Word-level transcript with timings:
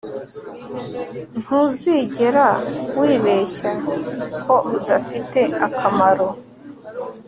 ntuzigera 1.41 2.47
wibeshya 2.99 3.71
ko 4.43 4.55
udafite 4.77 5.41
akamaro 5.65 6.27